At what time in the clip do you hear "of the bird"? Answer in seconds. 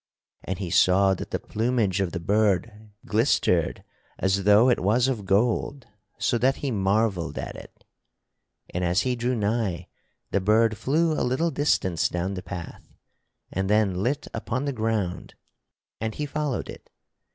2.01-2.89